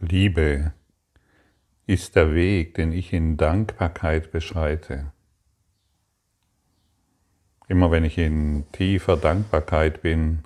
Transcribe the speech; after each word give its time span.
Liebe 0.00 0.72
ist 1.86 2.14
der 2.14 2.32
Weg, 2.32 2.74
den 2.74 2.92
ich 2.92 3.12
in 3.12 3.36
Dankbarkeit 3.36 4.30
beschreite. 4.30 5.12
Immer 7.66 7.90
wenn 7.90 8.04
ich 8.04 8.16
in 8.16 8.64
tiefer 8.70 9.16
Dankbarkeit 9.16 10.00
bin, 10.02 10.44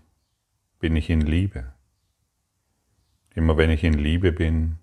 bin 0.80 0.96
ich 0.96 1.10
in 1.10 1.20
Liebe. 1.20 1.74
Immer 3.34 3.58
wenn 3.58 3.68
ich 3.68 3.84
in 3.84 3.92
Liebe 3.92 4.32
bin, 4.32 4.78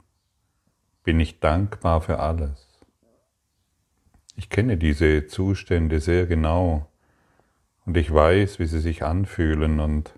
bin 1.03 1.19
ich 1.19 1.39
dankbar 1.39 2.01
für 2.01 2.19
alles. 2.19 2.67
Ich 4.35 4.51
kenne 4.51 4.77
diese 4.77 5.25
Zustände 5.25 5.99
sehr 5.99 6.27
genau 6.27 6.91
und 7.85 7.97
ich 7.97 8.13
weiß, 8.13 8.59
wie 8.59 8.67
sie 8.67 8.81
sich 8.81 9.03
anfühlen 9.03 9.79
und 9.79 10.13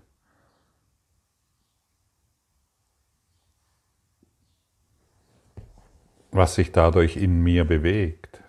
was 6.32 6.54
sich 6.54 6.72
dadurch 6.72 7.16
in 7.16 7.42
mir 7.42 7.64
bewegt. 7.64 8.42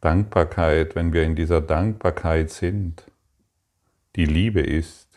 Dankbarkeit, 0.00 0.94
wenn 0.94 1.12
wir 1.12 1.24
in 1.24 1.34
dieser 1.34 1.60
Dankbarkeit 1.60 2.50
sind, 2.50 3.10
die 4.16 4.26
Liebe 4.26 4.60
ist, 4.60 5.08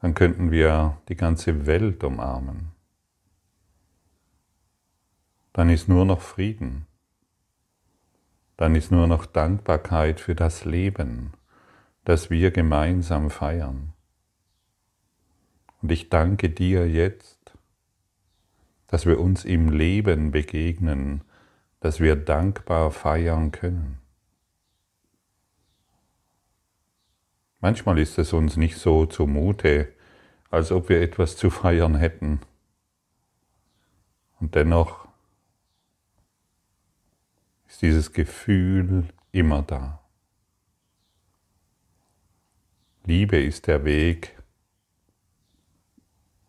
dann 0.00 0.14
könnten 0.14 0.50
wir 0.50 0.98
die 1.08 1.14
ganze 1.14 1.66
Welt 1.66 2.02
umarmen. 2.02 2.72
Dann 5.52 5.70
ist 5.70 5.88
nur 5.88 6.04
noch 6.04 6.20
Frieden. 6.20 6.86
Dann 8.56 8.74
ist 8.74 8.90
nur 8.90 9.06
noch 9.06 9.26
Dankbarkeit 9.26 10.18
für 10.18 10.34
das 10.34 10.64
Leben, 10.64 11.32
das 12.04 12.30
wir 12.30 12.50
gemeinsam 12.50 13.30
feiern. 13.30 13.92
Und 15.80 15.92
ich 15.92 16.08
danke 16.08 16.50
dir 16.50 16.88
jetzt, 16.88 17.41
dass 18.92 19.06
wir 19.06 19.18
uns 19.18 19.46
im 19.46 19.70
Leben 19.70 20.32
begegnen, 20.32 21.22
dass 21.80 21.98
wir 21.98 22.14
dankbar 22.14 22.90
feiern 22.90 23.50
können. 23.50 23.98
Manchmal 27.60 27.98
ist 27.98 28.18
es 28.18 28.34
uns 28.34 28.58
nicht 28.58 28.76
so 28.76 29.06
zumute, 29.06 29.90
als 30.50 30.70
ob 30.72 30.90
wir 30.90 31.00
etwas 31.00 31.38
zu 31.38 31.48
feiern 31.48 31.94
hätten. 31.94 32.40
Und 34.40 34.54
dennoch 34.56 35.08
ist 37.68 37.80
dieses 37.80 38.12
Gefühl 38.12 39.08
immer 39.30 39.62
da. 39.62 40.00
Liebe 43.04 43.38
ist 43.42 43.68
der 43.68 43.86
Weg, 43.86 44.36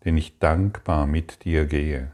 den 0.03 0.17
ich 0.17 0.39
dankbar 0.39 1.07
mit 1.07 1.45
dir 1.45 1.65
gehe. 1.65 2.11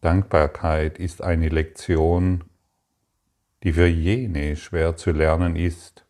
Dankbarkeit 0.00 0.98
ist 0.98 1.22
eine 1.22 1.48
Lektion, 1.48 2.44
die 3.64 3.72
für 3.72 3.86
jene 3.86 4.56
schwer 4.56 4.96
zu 4.96 5.10
lernen 5.10 5.56
ist, 5.56 6.04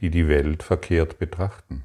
die 0.00 0.10
die 0.10 0.28
Welt 0.28 0.62
verkehrt 0.62 1.18
betrachten. 1.18 1.84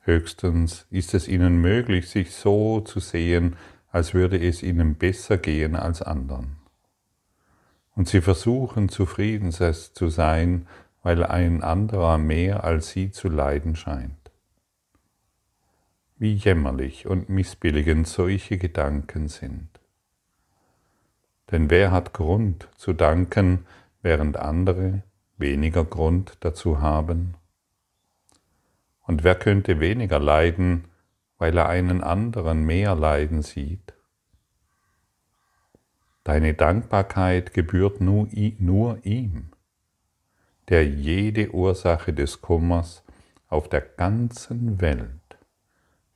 Höchstens 0.00 0.86
ist 0.90 1.14
es 1.14 1.28
ihnen 1.28 1.60
möglich, 1.60 2.08
sich 2.08 2.34
so 2.34 2.80
zu 2.80 3.00
sehen, 3.00 3.56
als 3.92 4.14
würde 4.14 4.38
es 4.44 4.62
ihnen 4.62 4.96
besser 4.96 5.38
gehen 5.38 5.76
als 5.76 6.02
anderen. 6.02 6.56
Und 7.94 8.08
sie 8.08 8.20
versuchen 8.20 8.88
zufrieden 8.88 9.52
zu 9.52 10.08
sein, 10.08 10.66
weil 11.02 11.24
ein 11.24 11.62
anderer 11.62 12.18
mehr 12.18 12.64
als 12.64 12.90
sie 12.90 13.10
zu 13.10 13.28
leiden 13.28 13.76
scheint. 13.76 14.19
Wie 16.20 16.34
jämmerlich 16.34 17.06
und 17.06 17.30
missbilligend 17.30 18.06
solche 18.06 18.58
Gedanken 18.58 19.28
sind. 19.28 19.70
Denn 21.50 21.70
wer 21.70 21.92
hat 21.92 22.12
Grund 22.12 22.68
zu 22.76 22.92
danken, 22.92 23.64
während 24.02 24.36
andere 24.36 25.02
weniger 25.38 25.82
Grund 25.82 26.36
dazu 26.40 26.82
haben? 26.82 27.38
Und 29.06 29.24
wer 29.24 29.34
könnte 29.34 29.80
weniger 29.80 30.18
leiden, 30.18 30.84
weil 31.38 31.56
er 31.56 31.70
einen 31.70 32.02
anderen 32.02 32.66
mehr 32.66 32.94
leiden 32.94 33.40
sieht? 33.40 33.94
Deine 36.22 36.52
Dankbarkeit 36.52 37.54
gebührt 37.54 38.02
nur, 38.02 38.28
nur 38.58 38.98
ihm, 39.06 39.52
der 40.68 40.86
jede 40.86 41.54
Ursache 41.54 42.12
des 42.12 42.42
Kummers 42.42 43.04
auf 43.48 43.70
der 43.70 43.80
ganzen 43.80 44.82
Welt 44.82 45.19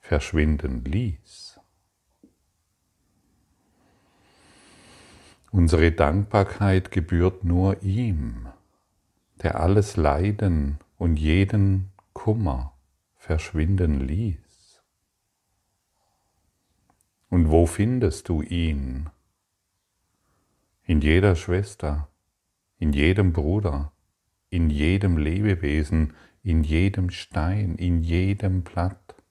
verschwinden 0.05 0.85
ließ. 0.85 1.59
Unsere 5.51 5.93
Dankbarkeit 5.93 6.91
gebührt 6.91 7.43
nur 7.43 7.83
ihm, 7.83 8.47
der 9.43 9.61
alles 9.61 9.97
Leiden 9.97 10.79
und 10.99 11.17
jeden 11.17 11.91
Kummer 12.13 12.77
verschwinden 13.17 14.07
ließ. 14.07 14.83
Und 17.31 17.51
wo 17.51 17.65
findest 17.65 18.29
du 18.29 18.43
ihn? 18.43 19.09
In 20.83 21.01
jeder 21.01 21.35
Schwester, 21.35 22.09
in 22.77 22.93
jedem 22.93 23.33
Bruder, 23.33 23.91
in 24.51 24.69
jedem 24.69 25.17
Lebewesen, 25.17 26.13
in 26.43 26.63
jedem 26.63 27.09
Stein, 27.09 27.77
in 27.77 28.03
jedem 28.03 28.65
Blatt. 28.65 29.24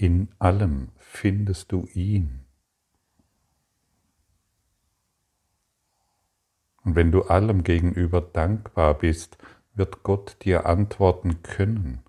In 0.00 0.28
allem 0.38 0.92
findest 0.96 1.72
du 1.72 1.86
ihn. 1.92 2.46
Und 6.82 6.94
wenn 6.94 7.12
du 7.12 7.24
allem 7.24 7.64
gegenüber 7.64 8.22
dankbar 8.22 8.96
bist, 8.96 9.36
wird 9.74 10.02
Gott 10.02 10.38
dir 10.42 10.64
antworten 10.64 11.42
können. 11.42 12.02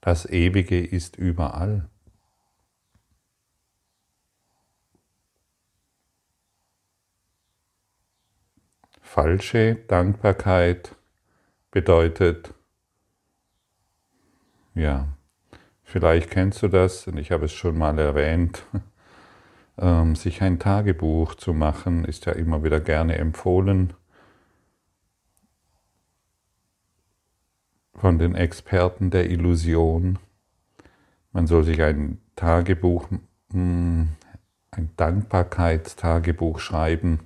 Das 0.00 0.24
Ewige 0.24 0.82
ist 0.82 1.16
überall. 1.16 1.90
Falsche 9.02 9.74
Dankbarkeit 9.74 10.96
bedeutet, 11.70 12.54
ja, 14.74 15.13
vielleicht 15.94 16.28
kennst 16.28 16.60
du 16.60 16.66
das, 16.66 17.06
und 17.06 17.18
ich 17.18 17.30
habe 17.30 17.44
es 17.44 17.52
schon 17.52 17.78
mal 17.78 17.96
erwähnt, 18.00 18.64
ähm, 19.78 20.16
sich 20.16 20.42
ein 20.42 20.58
Tagebuch 20.58 21.36
zu 21.36 21.52
machen, 21.52 22.04
ist 22.04 22.26
ja 22.26 22.32
immer 22.32 22.64
wieder 22.64 22.80
gerne 22.80 23.16
empfohlen 23.16 23.92
von 27.94 28.18
den 28.18 28.34
Experten 28.34 29.10
der 29.10 29.30
Illusion. 29.30 30.18
Man 31.30 31.46
soll 31.46 31.62
sich 31.62 31.80
ein 31.80 32.20
Tagebuch, 32.34 33.06
hm, 33.52 34.08
ein 34.72 34.90
Dankbarkeitstagebuch 34.96 36.58
schreiben, 36.58 37.20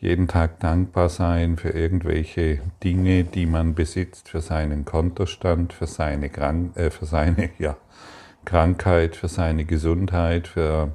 jeden 0.00 0.28
Tag 0.28 0.60
dankbar 0.60 1.08
sein 1.08 1.56
für 1.56 1.70
irgendwelche 1.70 2.60
Dinge, 2.84 3.24
die 3.24 3.46
man 3.46 3.74
besitzt, 3.74 4.28
für 4.28 4.40
seinen 4.40 4.84
Kontostand, 4.84 5.72
für 5.72 5.86
seine, 5.86 6.30
Krank 6.30 6.76
äh, 6.76 6.90
für 6.90 7.06
seine 7.06 7.50
ja, 7.58 7.76
Krankheit, 8.44 9.16
für 9.16 9.28
seine 9.28 9.64
Gesundheit, 9.64 10.48
für 10.48 10.92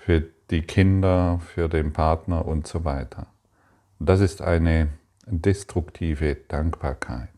für 0.00 0.24
die 0.50 0.62
Kinder, 0.62 1.40
für 1.40 1.68
den 1.68 1.92
Partner 1.92 2.46
und 2.46 2.66
so 2.66 2.84
weiter. 2.84 3.26
das 3.98 4.20
ist 4.20 4.40
eine 4.40 4.88
destruktive 5.26 6.34
Dankbarkeit. 6.48 7.28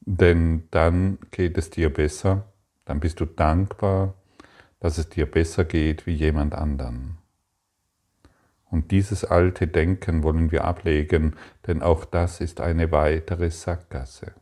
Denn 0.00 0.64
dann 0.72 1.18
geht 1.30 1.56
es 1.56 1.70
dir 1.70 1.92
besser, 1.92 2.52
dann 2.84 2.98
bist 2.98 3.20
du 3.20 3.24
dankbar, 3.24 4.14
dass 4.82 4.98
es 4.98 5.08
dir 5.08 5.26
besser 5.26 5.64
geht 5.64 6.06
wie 6.06 6.14
jemand 6.14 6.54
anderen. 6.54 7.16
Und 8.68 8.90
dieses 8.90 9.24
alte 9.24 9.68
Denken 9.68 10.24
wollen 10.24 10.50
wir 10.50 10.64
ablegen, 10.64 11.36
denn 11.68 11.82
auch 11.82 12.04
das 12.04 12.40
ist 12.40 12.60
eine 12.60 12.90
weitere 12.90 13.48
Sackgasse, 13.48 14.32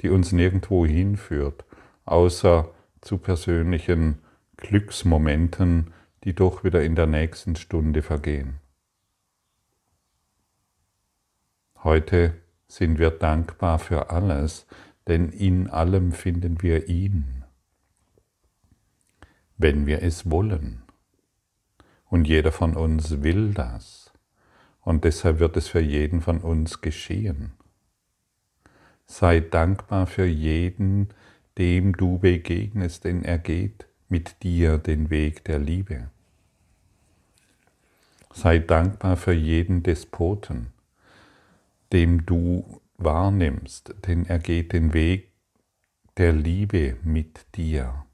die 0.00 0.08
uns 0.08 0.30
nirgendwo 0.30 0.86
hinführt, 0.86 1.64
außer 2.04 2.70
zu 3.00 3.18
persönlichen 3.18 4.18
Glücksmomenten, 4.56 5.92
die 6.22 6.34
doch 6.34 6.62
wieder 6.62 6.84
in 6.84 6.94
der 6.94 7.06
nächsten 7.08 7.56
Stunde 7.56 8.02
vergehen. 8.02 8.60
Heute 11.82 12.34
sind 12.68 13.00
wir 13.00 13.10
dankbar 13.10 13.80
für 13.80 14.10
alles, 14.10 14.64
denn 15.08 15.30
in 15.30 15.68
allem 15.68 16.12
finden 16.12 16.62
wir 16.62 16.88
ihn, 16.88 17.41
wenn 19.62 19.86
wir 19.86 20.02
es 20.02 20.30
wollen. 20.30 20.82
Und 22.06 22.26
jeder 22.26 22.52
von 22.52 22.76
uns 22.76 23.22
will 23.22 23.54
das. 23.54 24.12
Und 24.82 25.04
deshalb 25.04 25.38
wird 25.38 25.56
es 25.56 25.68
für 25.68 25.80
jeden 25.80 26.20
von 26.20 26.40
uns 26.40 26.80
geschehen. 26.80 27.52
Sei 29.06 29.40
dankbar 29.40 30.06
für 30.06 30.26
jeden, 30.26 31.08
dem 31.58 31.96
du 31.96 32.18
begegnest, 32.18 33.04
denn 33.04 33.24
er 33.24 33.38
geht 33.38 33.86
mit 34.08 34.42
dir 34.42 34.78
den 34.78 35.10
Weg 35.10 35.44
der 35.44 35.58
Liebe. 35.58 36.10
Sei 38.34 38.58
dankbar 38.58 39.16
für 39.16 39.32
jeden 39.32 39.82
Despoten, 39.82 40.72
dem 41.92 42.24
du 42.24 42.80
wahrnimmst, 42.96 43.94
denn 44.06 44.26
er 44.26 44.38
geht 44.38 44.72
den 44.72 44.94
Weg 44.94 45.30
der 46.16 46.32
Liebe 46.32 46.96
mit 47.02 47.46
dir. 47.54 48.04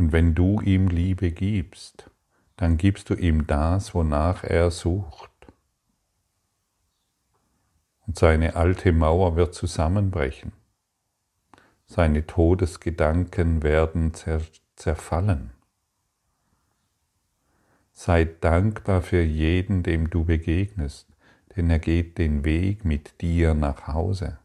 Und 0.00 0.12
wenn 0.12 0.34
du 0.34 0.62
ihm 0.62 0.88
Liebe 0.88 1.30
gibst, 1.30 2.10
dann 2.56 2.78
gibst 2.78 3.10
du 3.10 3.14
ihm 3.14 3.46
das, 3.46 3.94
wonach 3.94 4.44
er 4.44 4.70
sucht. 4.70 5.30
Und 8.06 8.18
seine 8.18 8.56
alte 8.56 8.92
Mauer 8.92 9.36
wird 9.36 9.54
zusammenbrechen. 9.54 10.52
Seine 11.84 12.26
Todesgedanken 12.26 13.62
werden 13.62 14.12
zerfallen. 14.74 15.50
Sei 17.92 18.24
dankbar 18.24 19.02
für 19.02 19.20
jeden, 19.20 19.82
dem 19.82 20.08
du 20.08 20.24
begegnest, 20.24 21.08
denn 21.54 21.68
er 21.68 21.78
geht 21.78 22.16
den 22.16 22.46
Weg 22.46 22.86
mit 22.86 23.20
dir 23.20 23.52
nach 23.52 23.86
Hause. 23.86 24.38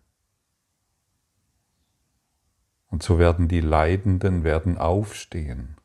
Und 2.89 3.03
so 3.03 3.19
werden 3.19 3.47
die 3.47 3.61
Leidenden 3.61 4.43
werden 4.43 4.77
aufstehen, 4.77 5.75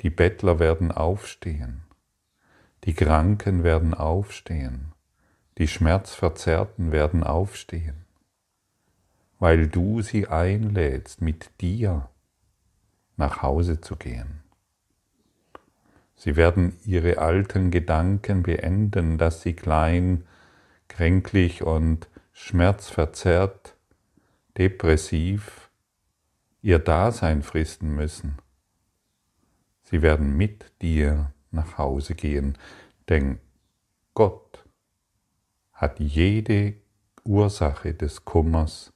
die 0.00 0.10
Bettler 0.10 0.58
werden 0.58 0.92
aufstehen, 0.92 1.82
die 2.84 2.94
Kranken 2.94 3.64
werden 3.64 3.94
aufstehen, 3.94 4.92
die 5.58 5.68
Schmerzverzerrten 5.68 6.92
werden 6.92 7.24
aufstehen, 7.24 8.04
weil 9.38 9.68
du 9.68 10.02
sie 10.02 10.28
einlädst, 10.28 11.22
mit 11.22 11.50
dir 11.60 12.08
nach 13.16 13.42
Hause 13.42 13.80
zu 13.80 13.96
gehen. 13.96 14.44
Sie 16.16 16.36
werden 16.36 16.78
ihre 16.84 17.18
alten 17.18 17.70
Gedanken 17.70 18.42
beenden, 18.42 19.18
dass 19.18 19.42
sie 19.42 19.54
klein, 19.54 20.26
kränklich 20.88 21.62
und 21.62 22.08
schmerzverzerrt, 22.32 23.74
depressiv 24.56 25.63
ihr 26.64 26.78
Dasein 26.78 27.42
fristen 27.42 27.94
müssen. 27.94 28.38
Sie 29.82 30.00
werden 30.00 30.34
mit 30.34 30.72
dir 30.80 31.34
nach 31.50 31.76
Hause 31.76 32.14
gehen, 32.14 32.56
denn 33.10 33.38
Gott 34.14 34.64
hat 35.74 36.00
jede 36.00 36.74
Ursache 37.22 37.92
des 37.92 38.24
Kummers 38.24 38.94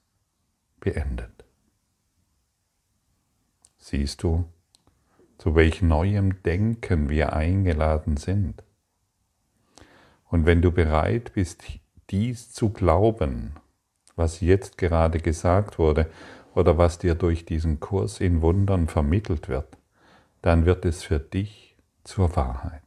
beendet. 0.80 1.44
Siehst 3.76 4.22
du, 4.22 4.46
zu 5.36 5.54
welch 5.54 5.82
neuem 5.82 6.42
Denken 6.42 7.10
wir 7.10 7.34
eingeladen 7.34 8.16
sind. 8.16 8.64
Und 10.24 10.46
wenn 10.46 10.62
du 10.62 10.72
bereit 10.72 11.34
bist, 11.34 11.64
dies 12.08 12.50
zu 12.50 12.70
glauben, 12.70 13.52
was 14.16 14.40
jetzt 14.40 14.78
gerade 14.78 15.20
gesagt 15.20 15.78
wurde 15.78 16.10
oder 16.58 16.76
was 16.76 16.98
dir 16.98 17.14
durch 17.14 17.44
diesen 17.44 17.78
Kurs 17.78 18.20
in 18.20 18.42
Wundern 18.42 18.88
vermittelt 18.88 19.48
wird, 19.48 19.78
dann 20.42 20.66
wird 20.66 20.84
es 20.84 21.04
für 21.04 21.20
dich 21.20 21.76
zur 22.02 22.34
Wahrheit. 22.34 22.82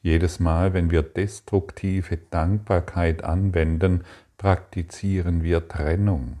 Jedes 0.00 0.40
Mal, 0.40 0.72
wenn 0.72 0.90
wir 0.90 1.02
destruktive 1.02 2.16
Dankbarkeit 2.16 3.22
anwenden, 3.22 4.04
praktizieren 4.38 5.42
wir 5.42 5.68
Trennung. 5.68 6.38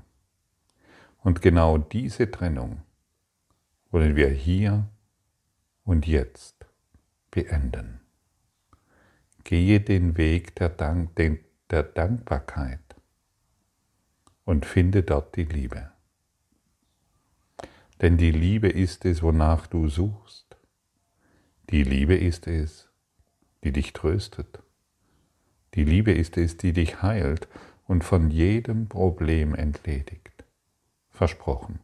Und 1.22 1.42
genau 1.42 1.76
diese 1.76 2.30
Trennung 2.30 2.80
wollen 3.90 4.16
wir 4.16 4.30
hier 4.30 4.88
und 5.84 6.06
jetzt 6.06 6.64
beenden. 7.30 8.00
Gehe 9.44 9.80
den 9.80 10.16
Weg 10.16 10.54
der, 10.54 10.70
Dank, 10.70 11.10
der 11.68 11.82
Dankbarkeit 11.82 12.87
und 14.48 14.64
finde 14.64 15.02
dort 15.02 15.36
die 15.36 15.44
Liebe. 15.44 15.90
Denn 18.00 18.16
die 18.16 18.30
Liebe 18.30 18.70
ist 18.70 19.04
es, 19.04 19.22
wonach 19.22 19.66
du 19.66 19.88
suchst. 19.88 20.56
Die 21.68 21.82
Liebe 21.82 22.16
ist 22.16 22.46
es, 22.46 22.88
die 23.62 23.72
dich 23.72 23.92
tröstet. 23.92 24.62
Die 25.74 25.84
Liebe 25.84 26.12
ist 26.12 26.38
es, 26.38 26.56
die 26.56 26.72
dich 26.72 27.02
heilt 27.02 27.46
und 27.86 28.04
von 28.04 28.30
jedem 28.30 28.88
Problem 28.88 29.54
entledigt. 29.54 30.46
Versprochen. 31.10 31.80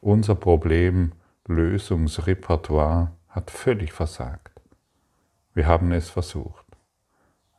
Unser 0.00 0.36
Problemlösungsrepertoire 0.36 3.14
hat 3.28 3.50
völlig 3.50 3.92
versagt. 3.92 4.52
Wir 5.54 5.66
haben 5.66 5.92
es 5.92 6.08
versucht. 6.08 6.61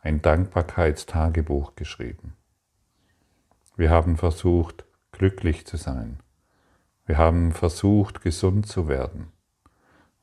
Ein 0.03 0.21
Dankbarkeitstagebuch 0.21 1.75
geschrieben. 1.75 2.33
Wir 3.77 3.89
haben 3.89 4.17
versucht, 4.17 4.83
glücklich 5.13 5.65
zu 5.65 5.77
sein. 5.77 6.19
Wir 7.05 7.17
haben 7.17 7.53
versucht, 7.53 8.21
gesund 8.21 8.67
zu 8.67 8.89
werden. 8.89 9.31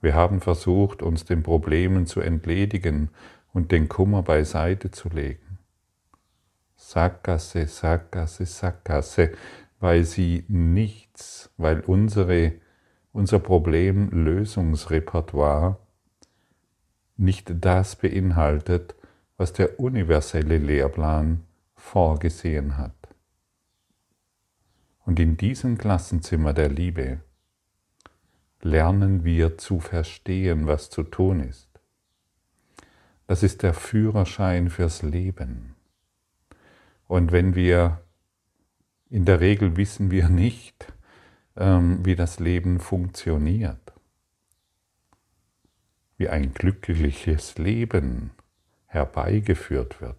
Wir 0.03 0.15
haben 0.15 0.41
versucht, 0.41 1.03
uns 1.03 1.25
den 1.25 1.43
Problemen 1.43 2.07
zu 2.07 2.21
entledigen 2.21 3.09
und 3.55 3.73
den 3.73 3.89
Kummer 3.89 4.23
beiseite 4.23 4.91
zu 4.91 5.09
legen. 5.09 5.59
Sackgasse, 6.77 7.67
Sackgasse, 7.67 8.45
Sackgasse 8.45 9.33
weil 9.81 10.05
sie 10.05 10.45
nichts, 10.49 11.51
weil 11.57 11.81
unsere, 11.81 12.53
unser 13.13 13.39
Problemlösungsrepertoire 13.39 15.79
nicht 17.17 17.65
das 17.65 17.97
beinhaltet, 17.97 18.95
was 19.41 19.55
der 19.55 19.81
universelle 19.81 20.59
Lehrplan 20.59 21.47
vorgesehen 21.75 22.77
hat. 22.77 23.09
Und 25.07 25.19
in 25.19 25.39
diesem 25.39 25.79
Klassenzimmer 25.79 26.53
der 26.53 26.69
Liebe 26.69 27.21
lernen 28.61 29.25
wir 29.25 29.57
zu 29.57 29.81
verstehen, 29.81 30.67
was 30.67 30.91
zu 30.91 31.05
tun 31.05 31.41
ist. 31.41 31.71
Das 33.29 33.43
ist 33.43 33.63
der 33.63 33.73
Führerschein 33.73 34.69
fürs 34.69 35.01
Leben. 35.01 35.75
Und 37.07 37.33
wenn 37.33 37.55
wir 37.55 38.03
in 39.09 39.25
der 39.25 39.41
Regel 39.41 39.79
wissen 39.79 40.11
wir 40.11 40.29
nicht, 40.29 40.93
ähm, 41.57 42.05
wie 42.05 42.15
das 42.15 42.41
Leben 42.41 42.79
funktioniert, 42.79 43.95
wie 46.19 46.29
ein 46.29 46.53
glückliches 46.53 47.57
Leben 47.57 48.33
herbeigeführt 48.91 50.01
wird, 50.01 50.19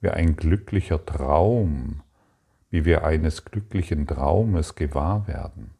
wie 0.00 0.08
ein 0.08 0.34
glücklicher 0.34 1.04
Traum, 1.04 2.02
wie 2.70 2.86
wir 2.86 3.04
eines 3.04 3.44
glücklichen 3.44 4.06
Traumes 4.06 4.74
gewahr 4.74 5.28
werden. 5.28 5.72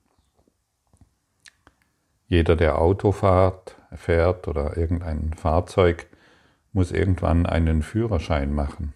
Jeder, 2.29 2.55
der 2.55 2.79
Auto 2.79 3.13
fährt, 3.13 3.77
fährt 3.95 4.47
oder 4.47 4.77
irgendein 4.77 5.33
Fahrzeug, 5.33 6.07
muss 6.73 6.93
irgendwann 6.93 7.47
einen 7.47 7.83
Führerschein 7.83 8.55
machen, 8.55 8.93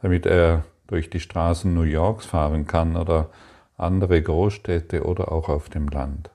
damit 0.00 0.26
er 0.26 0.64
durch 0.86 1.08
die 1.08 1.20
Straßen 1.20 1.72
New 1.72 1.82
Yorks 1.82 2.26
fahren 2.26 2.66
kann 2.66 2.96
oder 2.96 3.30
andere 3.78 4.20
Großstädte 4.20 5.04
oder 5.04 5.32
auch 5.32 5.48
auf 5.48 5.70
dem 5.70 5.88
Land. 5.88 6.30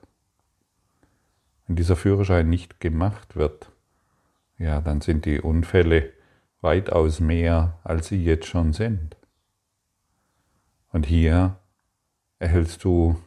Wenn 1.66 1.76
dieser 1.76 1.96
Führerschein 1.96 2.48
nicht 2.48 2.80
gemacht 2.80 3.36
wird, 3.36 3.70
ja, 4.58 4.80
dann 4.80 5.00
sind 5.00 5.24
die 5.24 5.40
Unfälle 5.40 6.12
weitaus 6.60 7.20
mehr, 7.20 7.78
als 7.84 8.08
sie 8.08 8.22
jetzt 8.22 8.46
schon 8.46 8.72
sind. 8.72 9.16
Und 10.90 11.06
hier 11.06 11.58
erhältst 12.38 12.82
du 12.84 13.20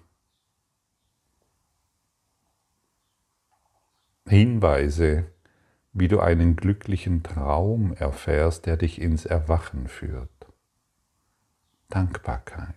Hinweise, 4.28 5.26
wie 5.94 6.08
du 6.08 6.20
einen 6.20 6.56
glücklichen 6.56 7.24
Traum 7.24 7.94
erfährst, 7.94 8.66
der 8.66 8.78
dich 8.78 9.02
ins 9.02 9.26
Erwachen 9.26 9.88
führt. 9.88 10.30
Dankbarkeit. 11.90 12.76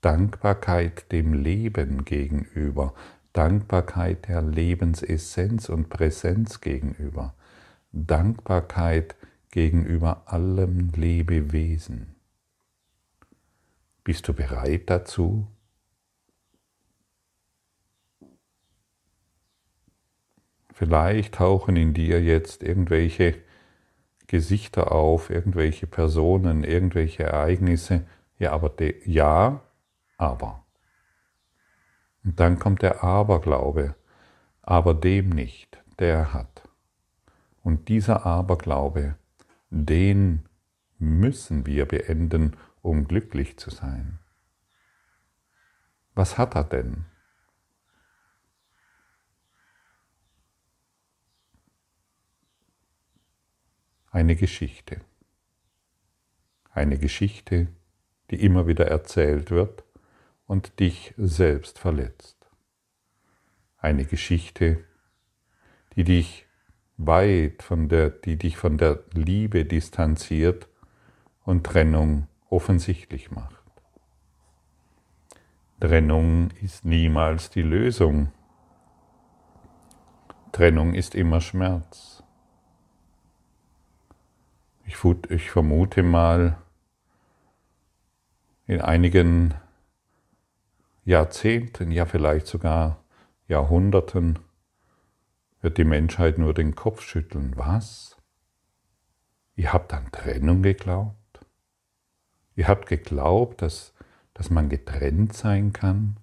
Dankbarkeit 0.00 1.10
dem 1.12 1.34
Leben 1.34 2.04
gegenüber, 2.04 2.94
Dankbarkeit 3.32 4.28
der 4.28 4.42
Lebensessenz 4.42 5.68
und 5.68 5.88
Präsenz 5.88 6.60
gegenüber, 6.60 7.34
Dankbarkeit 7.92 9.16
gegenüber 9.50 10.22
allem 10.26 10.90
Lebewesen. 10.94 12.14
Bist 14.04 14.26
du 14.28 14.32
bereit 14.32 14.88
dazu? 14.90 15.46
Vielleicht 20.72 21.34
tauchen 21.34 21.76
in 21.76 21.92
dir 21.92 22.22
jetzt 22.22 22.62
irgendwelche 22.62 23.34
Gesichter 24.28 24.92
auf, 24.92 25.28
irgendwelche 25.28 25.86
Personen, 25.86 26.62
irgendwelche 26.62 27.24
Ereignisse. 27.24 28.06
Ja, 28.38 28.52
aber, 28.52 28.68
de, 28.68 28.94
ja, 29.04 29.60
aber. 30.16 30.64
Und 32.24 32.40
dann 32.40 32.58
kommt 32.58 32.82
der 32.82 33.02
Aberglaube, 33.02 33.94
aber 34.62 34.94
dem 34.94 35.30
nicht, 35.30 35.82
der 35.98 36.32
hat. 36.32 36.68
Und 37.62 37.88
dieser 37.88 38.26
Aberglaube, 38.26 39.16
den 39.70 40.48
müssen 40.98 41.66
wir 41.66 41.86
beenden, 41.86 42.56
um 42.82 43.06
glücklich 43.06 43.58
zu 43.58 43.70
sein. 43.70 44.18
Was 46.14 46.38
hat 46.38 46.54
er 46.54 46.64
denn? 46.64 47.04
Eine 54.10 54.34
Geschichte. 54.34 55.00
Eine 56.70 56.98
Geschichte, 56.98 57.68
die 58.30 58.42
immer 58.42 58.66
wieder 58.66 58.86
erzählt 58.86 59.50
wird 59.50 59.84
und 60.48 60.80
dich 60.80 61.14
selbst 61.16 61.78
verletzt. 61.78 62.36
Eine 63.76 64.04
Geschichte, 64.04 64.82
die 65.94 66.02
dich 66.02 66.46
weit 66.96 67.62
von 67.62 67.88
der, 67.88 68.10
die 68.10 68.36
dich 68.36 68.56
von 68.56 68.76
der 68.78 69.04
Liebe 69.12 69.64
distanziert 69.64 70.66
und 71.44 71.64
Trennung 71.64 72.26
offensichtlich 72.50 73.30
macht. 73.30 73.54
Trennung 75.80 76.50
ist 76.62 76.84
niemals 76.84 77.50
die 77.50 77.62
Lösung. 77.62 78.32
Trennung 80.50 80.94
ist 80.94 81.14
immer 81.14 81.40
Schmerz. 81.40 82.24
Ich, 84.86 84.96
vermute 85.50 86.02
mal, 86.02 86.56
in 88.66 88.80
einigen 88.80 89.54
Jahrzehnten, 91.08 91.90
ja 91.90 92.04
vielleicht 92.04 92.46
sogar 92.46 93.02
Jahrhunderten, 93.46 94.40
wird 95.62 95.78
die 95.78 95.84
Menschheit 95.84 96.36
nur 96.36 96.52
den 96.52 96.74
Kopf 96.74 97.00
schütteln. 97.00 97.54
Was? 97.56 98.18
Ihr 99.56 99.72
habt 99.72 99.94
an 99.94 100.12
Trennung 100.12 100.62
geglaubt? 100.62 101.40
Ihr 102.56 102.68
habt 102.68 102.88
geglaubt, 102.88 103.62
dass, 103.62 103.94
dass 104.34 104.50
man 104.50 104.68
getrennt 104.68 105.32
sein 105.32 105.72
kann? 105.72 106.18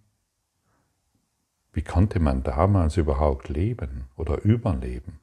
Wie 1.73 1.81
konnte 1.81 2.19
man 2.19 2.43
damals 2.43 2.95
überhaupt 2.97 3.49
leben 3.49 4.05
oder 4.15 4.43
überleben? 4.43 5.19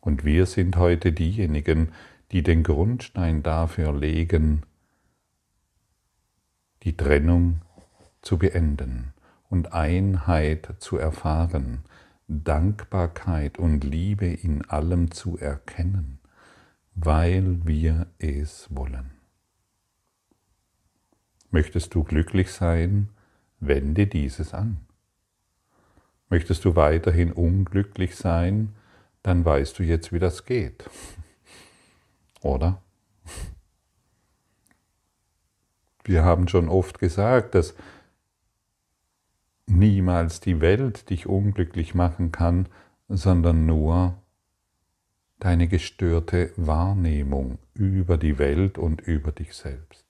Und 0.00 0.26
wir 0.26 0.44
sind 0.44 0.76
heute 0.76 1.12
diejenigen, 1.12 1.92
die 2.32 2.42
den 2.42 2.62
Grundstein 2.62 3.42
dafür 3.42 3.94
legen, 3.94 4.66
die 6.84 6.96
Trennung 6.96 7.62
zu 8.20 8.38
beenden 8.38 9.14
und 9.48 9.72
Einheit 9.72 10.74
zu 10.78 10.98
erfahren, 10.98 11.84
Dankbarkeit 12.28 13.58
und 13.58 13.84
Liebe 13.84 14.26
in 14.26 14.64
allem 14.66 15.10
zu 15.10 15.38
erkennen, 15.38 16.18
weil 16.94 17.60
wir 17.64 18.06
es 18.18 18.68
wollen. 18.70 19.10
Möchtest 21.50 21.94
du 21.94 22.02
glücklich 22.02 22.50
sein, 22.50 23.10
wende 23.60 24.06
dieses 24.06 24.52
an. 24.54 24.78
Möchtest 26.28 26.64
du 26.64 26.74
weiterhin 26.76 27.32
unglücklich 27.32 28.16
sein, 28.16 28.74
dann 29.22 29.44
weißt 29.44 29.78
du 29.78 29.82
jetzt, 29.82 30.12
wie 30.12 30.18
das 30.18 30.44
geht. 30.44 30.88
Oder? 32.42 32.82
Wir 36.04 36.22
haben 36.24 36.48
schon 36.48 36.68
oft 36.68 36.98
gesagt, 36.98 37.54
dass 37.54 37.74
niemals 39.66 40.40
die 40.40 40.60
Welt 40.60 41.08
dich 41.10 41.26
unglücklich 41.26 41.94
machen 41.94 42.30
kann, 42.30 42.68
sondern 43.08 43.66
nur 43.66 44.14
deine 45.40 45.66
gestörte 45.68 46.52
Wahrnehmung 46.56 47.58
über 47.74 48.18
die 48.18 48.38
Welt 48.38 48.78
und 48.78 49.00
über 49.00 49.32
dich 49.32 49.54
selbst. 49.54 50.04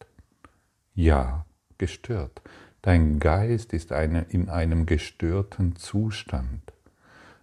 Ja, 0.94 1.46
gestört. 1.78 2.42
Dein 2.82 3.18
Geist 3.18 3.72
ist 3.72 3.92
eine, 3.92 4.26
in 4.28 4.48
einem 4.48 4.86
gestörten 4.86 5.76
Zustand. 5.76 6.72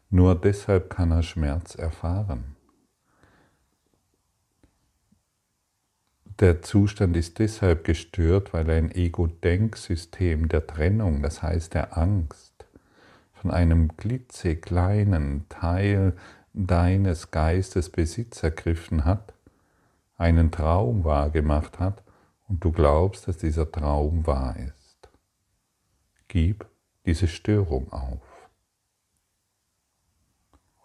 Nur 0.10 0.36
deshalb 0.36 0.90
kann 0.90 1.12
er 1.12 1.24
Schmerz 1.24 1.76
erfahren. 1.76 2.56
Der 6.40 6.62
Zustand 6.62 7.18
ist 7.18 7.40
deshalb 7.40 7.84
gestört, 7.84 8.54
weil 8.54 8.70
ein 8.70 8.92
Ego-Denksystem 8.92 10.48
der 10.50 10.66
Trennung, 10.66 11.22
das 11.22 11.44
heißt 11.44 11.74
der 11.74 11.98
Angst, 11.98 12.66
von 13.34 13.52
einem 13.52 13.96
klitzekleinen 13.98 15.46
Teil 15.50 16.16
deines 16.54 17.32
Geistes 17.32 17.90
Besitz 17.90 18.44
ergriffen 18.44 19.06
hat, 19.06 19.34
einen 20.18 20.52
Traum 20.52 21.04
wahrgemacht 21.04 21.80
hat 21.80 22.04
und 22.48 22.64
du 22.64 22.72
glaubst, 22.72 23.28
dass 23.28 23.38
dieser 23.38 23.72
Traum 23.72 24.26
wahr 24.28 24.56
ist. 24.58 25.10
Gib 26.28 26.66
diese 27.06 27.28
Störung 27.28 27.92
auf. 27.92 28.22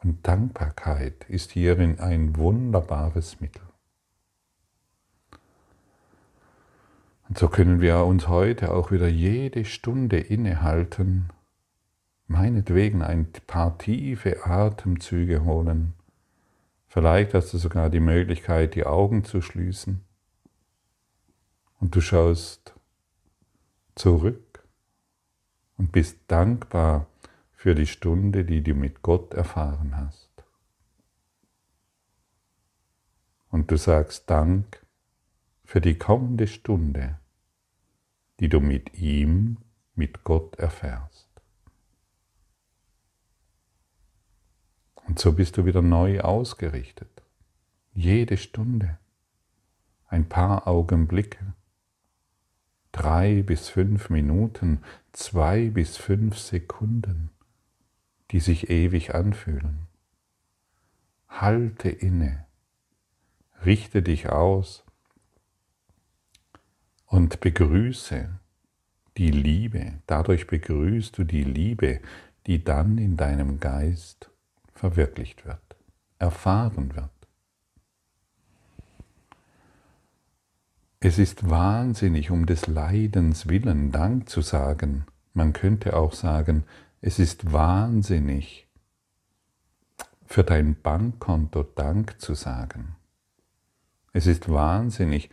Und 0.03 0.27
Dankbarkeit 0.27 1.25
ist 1.29 1.53
hierin 1.53 2.01
ein 2.01 2.37
wunderbares 2.37 3.41
Mittel. 3.41 3.63
Und 7.29 7.39
so 7.39 7.49
können 7.49 7.81
wir 7.81 8.05
uns 8.05 8.29
heute 8.29 8.73
auch 8.73 8.93
wieder 8.93 9.09
jede 9.09 9.65
Stunde 9.65 10.19
innehalten, 10.19 11.31
meinetwegen 12.29 13.03
ein 13.03 13.33
paar 13.47 13.79
tiefe 13.79 14.47
Atemzüge 14.47 15.45
holen. 15.45 15.95
Vielleicht 16.87 17.35
hast 17.35 17.53
du 17.53 17.59
sogar 17.59 17.91
die 17.91 18.01
Möglichkeit, 18.01 18.75
die 18.75 18.87
Augen 18.87 19.25
zu 19.25 19.43
schließen 19.43 20.05
und 21.81 21.95
du 21.95 22.01
schaust 22.01 22.75
zurück 23.95 24.65
und 25.77 25.93
bist 25.93 26.19
dankbar 26.29 27.07
für 27.53 27.75
die 27.75 27.87
Stunde, 27.87 28.45
die 28.45 28.63
du 28.63 28.75
mit 28.75 29.03
Gott 29.03 29.35
erfahren 29.35 29.97
hast. 29.97 30.31
Und 33.51 33.71
du 33.71 33.77
sagst 33.77 34.31
Dank 34.31 34.86
für 35.67 35.81
die 35.81 35.99
kommende 35.99 36.47
Stunde, 36.47 37.19
die 38.39 38.49
du 38.49 38.61
mit 38.61 38.97
ihm, 38.99 39.59
mit 39.97 40.23
Gott 40.23 40.55
erfährst. 40.57 41.29
Und 45.07 45.19
so 45.19 45.33
bist 45.33 45.57
du 45.57 45.67
wieder 45.67 45.83
neu 45.83 46.21
ausgerichtet. 46.21 47.11
Jede 47.93 48.37
Stunde, 48.37 48.99
ein 50.07 50.29
paar 50.29 50.69
Augenblicke, 50.69 51.55
drei 52.93 53.43
bis 53.43 53.69
fünf 53.69 54.09
Minuten, 54.09 54.83
zwei 55.13 55.71
bis 55.71 55.97
fünf 55.97 56.39
Sekunden, 56.39 57.31
die 58.31 58.41
sich 58.41 58.71
ewig 58.71 59.17
anfühlen. 59.17 59.89
Halte 61.29 61.89
inne, 61.89 62.47
richte 63.65 64.03
dich 64.03 64.29
aus 64.29 64.86
und 67.07 67.41
begrüße 67.41 68.29
die 69.17 69.31
Liebe. 69.31 69.95
Dadurch 70.07 70.47
begrüßt 70.47 71.17
du 71.17 71.25
die 71.25 71.45
Liebe, 71.45 72.01
die 72.47 72.63
dann 72.63 72.99
in 72.99 73.17
deinem 73.17 73.61
Geist 73.61 74.31
verwirklicht 74.75 75.47
wird, 75.47 75.77
erfahren 76.19 76.95
wird. 76.95 77.11
Es 81.01 81.19
ist 81.19 81.49
wahnsinnig, 81.49 82.31
um 82.31 82.47
des 82.47 82.67
Leidens 82.67 83.49
willen 83.49 83.93
Dank 83.93 84.29
zu 84.29 84.41
sagen. 84.41 85.07
Man 85.35 85.53
könnte 85.53 85.97
auch 85.97 86.13
sagen, 86.13 86.65
es 87.01 87.19
ist 87.19 87.53
wahnsinnig, 87.53 88.67
für 90.25 90.43
dein 90.43 90.81
Bankkonto 90.81 91.63
Dank 91.63 92.21
zu 92.21 92.35
sagen. 92.35 92.97
Es 94.13 94.27
ist 94.27 94.51
wahnsinnig, 94.51 95.31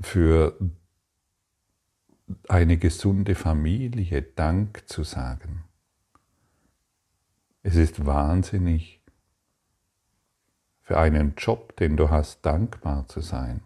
für 0.00 0.56
eine 2.48 2.76
gesunde 2.76 3.34
Familie 3.34 4.22
Dank 4.22 4.88
zu 4.88 5.04
sagen. 5.04 5.64
Es 7.62 7.76
ist 7.76 8.06
wahnsinnig, 8.06 8.98
für 10.88 10.98
einen 10.98 11.34
Job, 11.36 11.76
den 11.76 11.98
du 11.98 12.08
hast, 12.08 12.46
dankbar 12.46 13.06
zu 13.08 13.20
sein. 13.20 13.60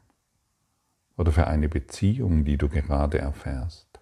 Oder 1.17 1.31
für 1.31 1.47
eine 1.47 1.69
Beziehung, 1.69 2.45
die 2.45 2.59
du 2.59 2.69
gerade 2.69 3.19
erfährst. 3.19 4.01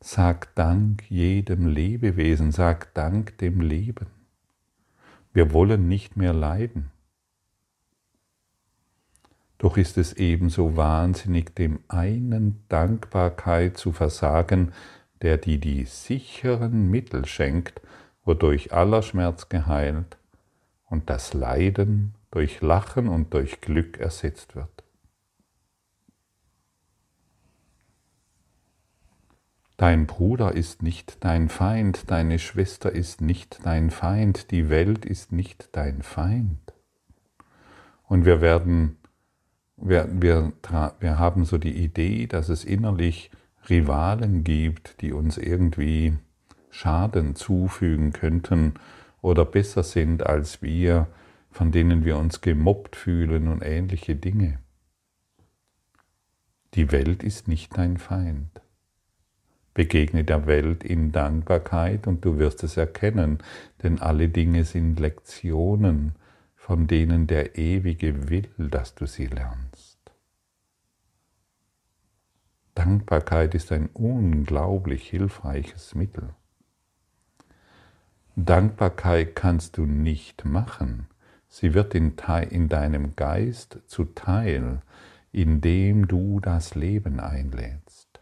Sag 0.00 0.54
Dank 0.54 1.10
jedem 1.10 1.66
Lebewesen, 1.66 2.50
sag 2.50 2.94
Dank 2.94 3.36
dem 3.38 3.60
Leben. 3.60 4.06
Wir 5.34 5.52
wollen 5.52 5.86
nicht 5.86 6.16
mehr 6.16 6.32
leiden. 6.32 6.90
Doch 9.58 9.76
ist 9.76 9.98
es 9.98 10.12
ebenso 10.14 10.76
wahnsinnig, 10.76 11.54
dem 11.54 11.80
einen 11.88 12.64
Dankbarkeit 12.68 13.76
zu 13.78 13.92
versagen, 13.92 14.72
der 15.22 15.38
dir 15.38 15.58
die 15.58 15.84
sicheren 15.84 16.90
Mittel 16.90 17.24
schenkt, 17.24 17.80
wodurch 18.24 18.72
aller 18.72 19.02
Schmerz 19.02 19.48
geheilt 19.48 20.18
und 20.86 21.08
das 21.08 21.34
Leiden 21.34 22.14
durch 22.30 22.60
Lachen 22.60 23.08
und 23.08 23.32
durch 23.32 23.60
Glück 23.60 23.98
ersetzt 23.98 24.54
wird. 24.54 24.84
Dein 29.76 30.06
Bruder 30.06 30.52
ist 30.52 30.82
nicht 30.82 31.24
dein 31.24 31.48
Feind, 31.48 32.10
deine 32.10 32.38
Schwester 32.38 32.92
ist 32.92 33.20
nicht 33.20 33.58
dein 33.64 33.90
Feind, 33.90 34.50
die 34.52 34.68
Welt 34.68 35.04
ist 35.04 35.32
nicht 35.32 35.68
dein 35.72 36.02
Feind. 36.02 36.72
Und 38.04 38.24
wir 38.24 38.40
werden, 38.40 38.98
wir, 39.76 40.08
wir, 40.10 40.52
wir 41.00 41.18
haben 41.18 41.44
so 41.44 41.58
die 41.58 41.76
Idee, 41.76 42.26
dass 42.26 42.48
es 42.48 42.64
innerlich 42.64 43.30
Rivalen 43.68 44.44
gibt, 44.44 45.00
die 45.00 45.12
uns 45.12 45.38
irgendwie 45.38 46.14
Schaden 46.70 47.34
zufügen 47.34 48.12
könnten 48.12 48.74
oder 49.22 49.44
besser 49.44 49.82
sind 49.82 50.26
als 50.26 50.60
wir, 50.60 51.06
von 51.50 51.70
denen 51.70 52.04
wir 52.04 52.18
uns 52.18 52.40
gemobbt 52.40 52.96
fühlen 52.96 53.48
und 53.48 53.62
ähnliche 53.62 54.16
Dinge. 54.16 54.58
Die 56.74 56.90
Welt 56.90 57.22
ist 57.22 57.46
nicht 57.46 57.76
dein 57.76 57.96
Feind. 57.96 58.60
Begegne 59.72 60.24
der 60.24 60.46
Welt 60.46 60.84
in 60.84 61.10
Dankbarkeit 61.12 62.06
und 62.06 62.24
du 62.24 62.38
wirst 62.38 62.62
es 62.64 62.76
erkennen, 62.76 63.38
denn 63.82 64.00
alle 64.00 64.28
Dinge 64.28 64.64
sind 64.64 65.00
Lektionen, 65.00 66.14
von 66.64 66.86
denen 66.86 67.26
der 67.26 67.58
Ewige 67.58 68.30
will, 68.30 68.48
dass 68.56 68.94
du 68.94 69.04
sie 69.04 69.26
lernst. 69.26 69.98
Dankbarkeit 72.74 73.54
ist 73.54 73.70
ein 73.70 73.90
unglaublich 73.92 75.06
hilfreiches 75.10 75.94
Mittel. 75.94 76.30
Dankbarkeit 78.34 79.36
kannst 79.36 79.76
du 79.76 79.84
nicht 79.84 80.46
machen. 80.46 81.06
Sie 81.48 81.74
wird 81.74 81.94
in, 81.94 82.14
in, 82.48 82.70
deinem 82.70 83.14
Geist 83.14 83.80
zuteil, 83.86 84.80
indem 85.32 86.08
du 86.08 86.40
das 86.40 86.74
Leben 86.74 87.20
einlädst, 87.20 88.20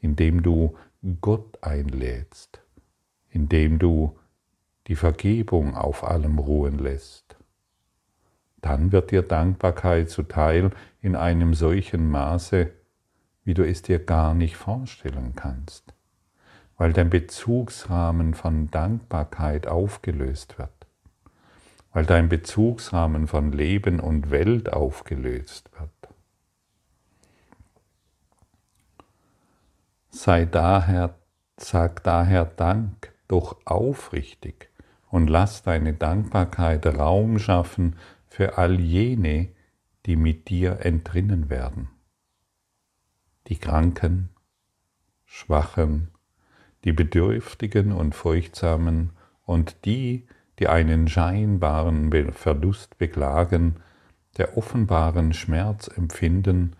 indem 0.00 0.42
du 0.42 0.76
Gott 1.22 1.56
einlädst, 1.62 2.60
indem 3.30 3.78
du 3.78 4.18
die 4.86 4.96
Vergebung 4.96 5.74
auf 5.74 6.04
allem 6.04 6.38
ruhen 6.38 6.78
lässt. 6.78 7.39
Dann 8.60 8.92
wird 8.92 9.10
dir 9.10 9.22
Dankbarkeit 9.22 10.10
zuteil 10.10 10.70
in 11.00 11.16
einem 11.16 11.54
solchen 11.54 12.10
Maße, 12.10 12.70
wie 13.44 13.54
du 13.54 13.66
es 13.66 13.82
dir 13.82 13.98
gar 13.98 14.34
nicht 14.34 14.56
vorstellen 14.56 15.34
kannst 15.34 15.94
weil 16.80 16.94
dein 16.94 17.10
Bezugsrahmen 17.10 18.32
von 18.32 18.70
Dankbarkeit 18.70 19.66
aufgelöst 19.66 20.56
wird, 20.56 20.72
weil 21.92 22.06
dein 22.06 22.30
Bezugsrahmen 22.30 23.28
von 23.28 23.52
Leben 23.52 24.00
und 24.00 24.30
Welt 24.30 24.72
aufgelöst 24.72 25.68
wird. 25.78 25.90
Sei 30.08 30.46
daher, 30.46 31.16
sag 31.58 32.02
daher 32.02 32.46
Dank, 32.46 33.12
doch 33.28 33.58
aufrichtig 33.66 34.70
und 35.10 35.28
lass 35.28 35.62
deine 35.62 35.92
Dankbarkeit 35.92 36.86
Raum 36.86 37.38
schaffen 37.38 37.96
für 38.30 38.56
all 38.56 38.80
jene, 38.80 39.48
die 40.06 40.16
mit 40.16 40.48
dir 40.48 40.80
entrinnen 40.80 41.50
werden. 41.50 41.88
Die 43.48 43.56
Kranken, 43.56 44.30
Schwachen, 45.24 46.08
die 46.84 46.92
Bedürftigen 46.92 47.92
und 47.92 48.14
Furchtsamen 48.14 49.10
und 49.44 49.84
die, 49.84 50.26
die 50.58 50.68
einen 50.68 51.08
scheinbaren 51.08 52.32
Verlust 52.32 52.96
beklagen, 52.98 53.76
der 54.38 54.56
offenbaren 54.56 55.32
Schmerz 55.32 55.88
empfinden, 55.88 56.76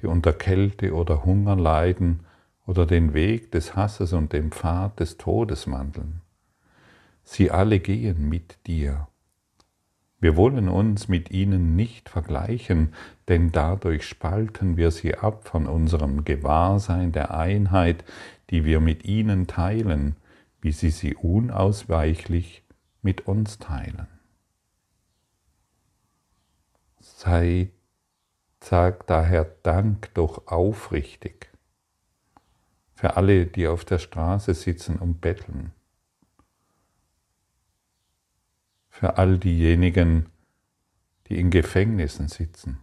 die 0.00 0.06
unter 0.06 0.32
Kälte 0.32 0.94
oder 0.94 1.24
Hunger 1.24 1.56
leiden 1.56 2.20
oder 2.66 2.86
den 2.86 3.14
Weg 3.14 3.50
des 3.52 3.74
Hasses 3.74 4.12
und 4.12 4.32
den 4.32 4.52
Pfad 4.52 5.00
des 5.00 5.18
Todes 5.18 5.70
wandeln. 5.70 6.22
Sie 7.24 7.50
alle 7.50 7.80
gehen 7.80 8.28
mit 8.28 8.58
dir. 8.66 9.08
Wir 10.24 10.38
wollen 10.38 10.70
uns 10.70 11.06
mit 11.06 11.30
ihnen 11.32 11.76
nicht 11.76 12.08
vergleichen, 12.08 12.94
denn 13.28 13.52
dadurch 13.52 14.08
spalten 14.08 14.78
wir 14.78 14.90
sie 14.90 15.16
ab 15.16 15.46
von 15.46 15.66
unserem 15.66 16.24
Gewahrsein 16.24 17.12
der 17.12 17.34
Einheit, 17.34 18.06
die 18.48 18.64
wir 18.64 18.80
mit 18.80 19.04
ihnen 19.04 19.46
teilen, 19.46 20.16
wie 20.62 20.72
sie 20.72 20.88
sie 20.88 21.14
unausweichlich 21.14 22.62
mit 23.02 23.28
uns 23.28 23.58
teilen. 23.58 24.06
Sei, 27.00 27.68
sag 28.62 29.06
daher 29.06 29.44
Dank 29.62 30.14
doch 30.14 30.46
aufrichtig 30.46 31.52
für 32.94 33.18
alle, 33.18 33.44
die 33.44 33.68
auf 33.68 33.84
der 33.84 33.98
Straße 33.98 34.54
sitzen 34.54 34.96
und 34.96 35.20
betteln, 35.20 35.72
für 38.94 39.18
all 39.18 39.38
diejenigen, 39.38 40.26
die 41.26 41.40
in 41.40 41.50
Gefängnissen 41.50 42.28
sitzen, 42.28 42.78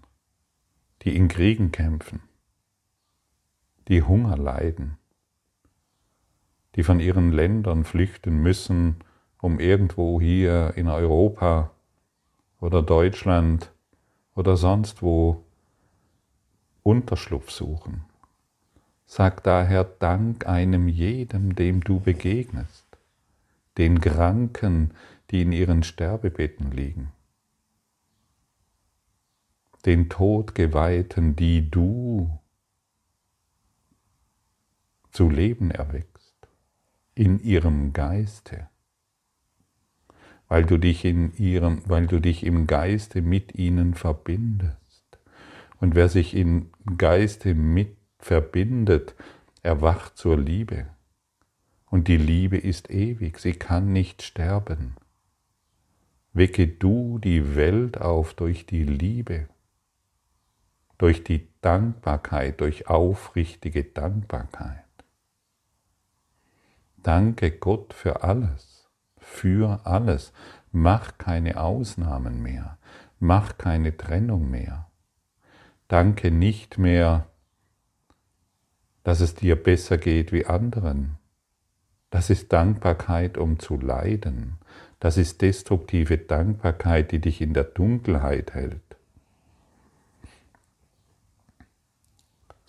die 1.04 1.16
in 1.16 1.30
Kriegen 1.30 1.72
kämpfen, 1.72 2.20
die 3.88 4.04
Hunger 4.04 4.36
leiden, 4.36 4.98
die 6.76 6.84
von 6.84 7.00
ihren 7.00 7.32
Ländern 7.32 7.86
flüchten 7.86 8.42
müssen, 8.42 8.98
um 9.40 9.62
irgendwo 9.62 10.20
hier 10.20 10.74
in 10.76 10.90
Europa 10.90 11.72
oder 12.60 12.84
Deutschland 12.84 13.72
oder 14.36 14.58
sonst 14.58 15.02
wo 15.02 15.46
Unterschlupf 16.84 17.52
suchen. 17.52 18.04
Sag 19.06 19.44
daher 19.44 19.86
Dank 19.86 20.46
einem 20.46 20.90
jedem, 20.90 21.56
dem 21.56 21.82
du 21.82 22.02
begegnest, 22.02 22.86
den 23.78 24.02
Kranken, 24.02 24.94
die 25.32 25.42
in 25.42 25.52
ihren 25.52 25.84
Sterbebetten 25.84 26.72
liegen, 26.72 27.12
den 29.86 30.10
Todgeweihten, 30.10 31.36
die 31.36 31.72
du 31.72 32.38
zu 35.12 35.30
Leben 35.30 35.72
erweckst 35.72 36.36
in 37.16 37.40
ihrem 37.40 37.94
Geiste, 37.94 38.70
weil 40.48 40.66
du 40.66 40.78
dich 40.78 41.06
in 41.06 41.34
ihrem, 41.34 41.82
weil 41.86 42.08
du 42.08 42.20
dich 42.20 42.46
im 42.46 42.68
Geiste 42.68 43.22
mit 43.22 43.56
ihnen 43.56 43.94
verbindest. 43.94 44.78
Und 45.80 45.96
wer 45.96 46.10
sich 46.10 46.36
im 46.36 46.72
Geiste 46.98 47.56
mit 47.56 47.98
verbindet, 48.20 49.16
erwacht 49.64 50.18
zur 50.18 50.38
Liebe. 50.38 50.88
Und 51.86 52.08
die 52.08 52.18
Liebe 52.18 52.58
ist 52.58 52.90
ewig, 52.90 53.40
sie 53.40 53.54
kann 53.54 53.92
nicht 53.92 54.22
sterben. 54.22 54.96
Wecke 56.34 56.68
du 56.68 57.20
die 57.20 57.56
Welt 57.56 58.00
auf 58.00 58.34
durch 58.34 58.66
die 58.66 58.84
Liebe, 58.84 59.50
durch 60.98 61.24
die 61.24 61.50
Dankbarkeit, 61.62 62.62
durch 62.62 62.88
aufrichtige 62.88 63.84
Dankbarkeit. 63.84 64.86
Danke 66.98 67.52
Gott 67.52 67.94
für 67.94 68.24
alles, 68.24 68.90
für 69.18 69.86
alles. 69.86 70.32
Mach 70.72 71.18
keine 71.18 71.60
Ausnahmen 71.60 72.42
mehr, 72.42 72.78
mach 73.20 73.58
keine 73.58 73.98
Trennung 73.98 74.50
mehr. 74.50 74.90
Danke 75.90 76.32
nicht 76.32 76.78
mehr, 76.78 77.28
dass 79.04 79.20
es 79.20 79.36
dir 79.36 79.62
besser 79.62 79.98
geht 79.98 80.32
wie 80.32 80.46
anderen. 80.46 81.18
Das 82.10 82.30
ist 82.30 82.54
Dankbarkeit, 82.54 83.38
um 83.38 83.60
zu 83.60 83.78
leiden. 83.78 84.60
Das 85.02 85.18
ist 85.18 85.42
destruktive 85.42 86.20
Dankbarkeit, 86.20 87.12
die 87.12 87.18
dich 87.18 87.42
in 87.42 87.56
der 87.56 87.64
Dunkelheit 87.64 88.54
hält. 88.54 88.84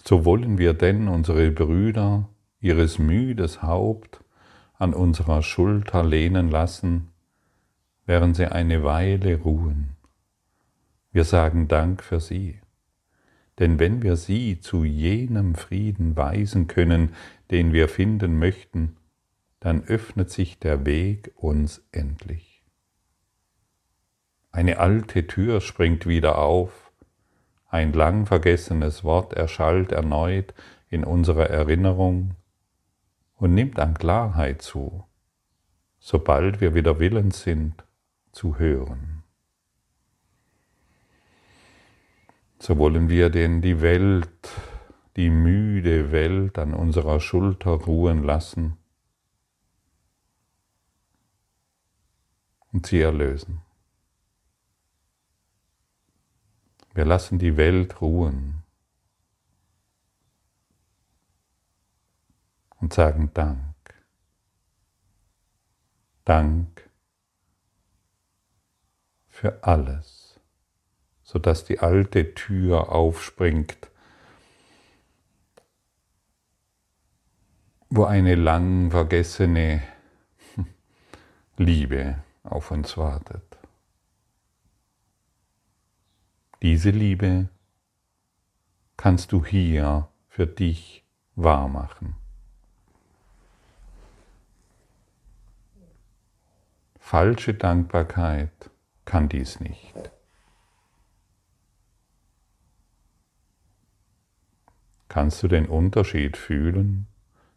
So 0.02 0.24
wollen 0.24 0.56
wir 0.56 0.72
denn 0.72 1.08
unsere 1.08 1.50
Brüder 1.50 2.30
ihres 2.58 2.98
müdes 2.98 3.62
Haupt 3.62 4.24
an 4.78 4.94
unserer 4.94 5.42
Schulter 5.42 6.02
lehnen 6.02 6.50
lassen, 6.50 7.10
während 8.06 8.34
sie 8.36 8.46
eine 8.46 8.82
Weile 8.82 9.38
ruhen. 9.42 9.90
Wir 11.12 11.24
sagen 11.24 11.68
Dank 11.68 12.02
für 12.02 12.18
sie. 12.18 12.60
Denn 13.58 13.78
wenn 13.78 14.02
wir 14.02 14.16
sie 14.16 14.58
zu 14.58 14.84
jenem 14.84 15.54
Frieden 15.54 16.16
weisen 16.16 16.66
können, 16.66 17.10
den 17.50 17.74
wir 17.74 17.88
finden 17.88 18.38
möchten, 18.38 18.96
dann 19.62 19.84
öffnet 19.84 20.28
sich 20.28 20.58
der 20.58 20.84
Weg 20.86 21.30
uns 21.36 21.86
endlich. 21.92 22.64
Eine 24.50 24.78
alte 24.78 25.28
Tür 25.28 25.60
springt 25.60 26.04
wieder 26.04 26.38
auf, 26.38 26.90
ein 27.68 27.92
lang 27.92 28.26
vergessenes 28.26 29.04
Wort 29.04 29.34
erschallt 29.34 29.92
erneut 29.92 30.52
in 30.88 31.04
unserer 31.04 31.48
Erinnerung 31.48 32.34
und 33.36 33.54
nimmt 33.54 33.78
an 33.78 33.94
Klarheit 33.94 34.62
zu, 34.62 35.04
sobald 36.00 36.60
wir 36.60 36.74
wieder 36.74 36.98
willens 36.98 37.42
sind 37.42 37.84
zu 38.32 38.58
hören. 38.58 39.22
So 42.58 42.78
wollen 42.78 43.08
wir 43.08 43.30
denn 43.30 43.62
die 43.62 43.80
Welt, 43.80 44.50
die 45.14 45.30
müde 45.30 46.10
Welt 46.10 46.58
an 46.58 46.74
unserer 46.74 47.20
Schulter 47.20 47.70
ruhen 47.70 48.24
lassen 48.24 48.76
und 52.72 52.86
sie 52.86 53.00
erlösen. 53.00 53.60
Wir 56.94 57.04
lassen 57.04 57.38
die 57.38 57.56
Welt 57.56 58.00
ruhen 58.00 58.62
und 62.80 62.92
sagen 62.92 63.30
Dank. 63.34 63.74
Dank 66.24 66.90
für 69.28 69.64
alles, 69.64 70.38
sodass 71.22 71.64
die 71.64 71.80
alte 71.80 72.34
Tür 72.34 72.92
aufspringt, 72.92 73.90
wo 77.88 78.04
eine 78.04 78.34
lang 78.34 78.90
vergessene 78.90 79.82
Liebe 81.56 82.22
auf 82.42 82.70
uns 82.70 82.96
wartet. 82.96 83.58
Diese 86.62 86.90
Liebe 86.90 87.48
kannst 88.96 89.32
du 89.32 89.44
hier 89.44 90.08
für 90.28 90.46
dich 90.46 91.04
wahrmachen. 91.34 92.16
Falsche 96.98 97.52
Dankbarkeit 97.52 98.70
kann 99.04 99.28
dies 99.28 99.60
nicht. 99.60 100.10
Kannst 105.08 105.42
du 105.42 105.48
den 105.48 105.66
Unterschied 105.66 106.38
fühlen, 106.38 107.06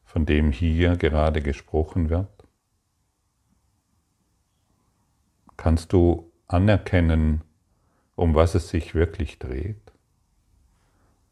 von 0.03 0.25
dem 0.25 0.51
hier 0.51 0.97
gerade 0.97 1.41
gesprochen 1.41 2.09
wird? 2.09 2.34
Kannst 5.65 5.93
du 5.93 6.31
anerkennen, 6.47 7.41
um 8.13 8.35
was 8.35 8.53
es 8.53 8.69
sich 8.69 8.93
wirklich 8.93 9.39
dreht? 9.39 9.81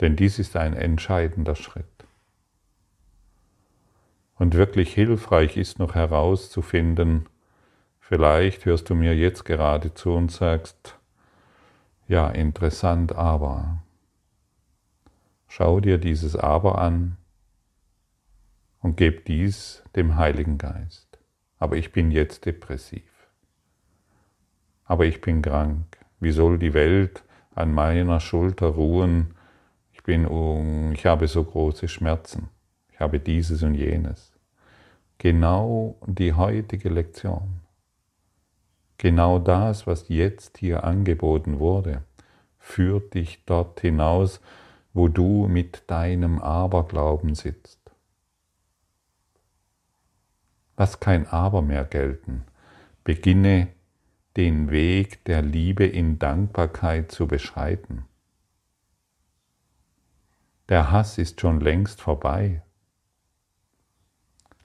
Denn 0.02 0.16
dies 0.16 0.40
ist 0.40 0.56
ein 0.56 0.74
entscheidender 0.74 1.56
Schritt. 1.56 1.86
Und 4.34 4.56
wirklich 4.56 4.92
hilfreich 4.92 5.56
ist 5.56 5.78
noch 5.78 5.94
herauszufinden, 5.94 7.30
vielleicht 8.00 8.66
hörst 8.66 8.90
du 8.90 8.96
mir 8.96 9.16
jetzt 9.16 9.46
gerade 9.46 9.94
zu 9.94 10.14
und 10.14 10.32
sagst, 10.32 10.98
ja, 12.08 12.28
interessant, 12.28 13.14
aber. 13.14 13.84
Schau 15.48 15.80
dir 15.80 16.00
dieses 16.00 16.36
Aber 16.36 16.80
an 16.80 17.18
und 18.80 18.98
gib 18.98 19.26
dies 19.26 19.84
dem 19.96 20.16
Heiligen 20.16 20.58
Geist. 20.58 21.20
Aber 21.60 21.78
ich 21.78 21.92
bin 21.92 22.10
jetzt 22.10 22.48
depressiv 22.48 23.13
aber 24.94 25.08
ich 25.08 25.22
bin 25.22 25.42
krank. 25.42 25.98
Wie 26.20 26.32
soll 26.32 26.60
die 26.60 26.76
Welt 26.76 27.24
an 27.56 27.74
meiner 27.74 28.20
Schulter 28.20 28.68
ruhen? 28.68 29.34
Ich 29.92 30.04
bin, 30.04 30.92
ich 30.94 31.08
habe 31.08 31.28
so 31.28 31.44
große 31.44 31.88
Schmerzen. 31.88 32.50
Ich 32.92 33.00
habe 33.00 33.20
dieses 33.20 33.64
und 33.64 33.74
jenes. 33.74 34.34
Genau 35.18 35.98
die 36.06 36.34
heutige 36.34 36.90
Lektion. 36.90 37.62
Genau 39.00 39.40
das, 39.40 39.88
was 39.88 40.10
jetzt 40.10 40.60
hier 40.60 40.84
angeboten 40.84 41.58
wurde, 41.58 42.04
führt 42.60 43.16
dich 43.16 43.44
dort 43.48 43.80
hinaus, 43.80 44.42
wo 44.94 45.08
du 45.08 45.48
mit 45.48 45.90
deinem 45.90 46.40
Aberglauben 46.40 47.34
sitzt. 47.34 47.80
Lass 50.78 51.00
kein 51.00 51.26
Aber 51.26 51.64
mehr 51.64 51.84
gelten. 51.84 52.44
Beginne 53.04 53.70
den 54.36 54.72
Weg 54.72 55.24
der 55.26 55.42
Liebe 55.42 55.86
in 55.86 56.18
Dankbarkeit 56.18 57.12
zu 57.12 57.28
beschreiten. 57.28 58.06
Der 60.70 60.92
Hass 60.92 61.18
ist 61.18 61.40
schon 61.42 61.60
längst 61.60 62.02
vorbei. 62.02 62.64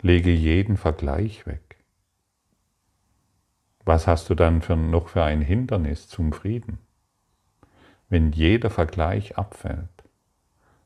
Lege 0.00 0.31
jeden 0.31 0.76
Vergleich 0.76 1.44
weg. 1.46 1.68
Was 3.85 4.07
hast 4.07 4.31
du 4.31 4.35
dann 4.35 4.62
für, 4.62 4.76
noch 4.76 5.09
für 5.09 5.24
ein 5.24 5.42
Hindernis 5.42 6.09
zum 6.09 6.33
Frieden? 6.33 6.78
Wenn 8.09 8.33
jeder 8.33 8.70
Vergleich 8.70 9.37
abfällt, 9.37 10.04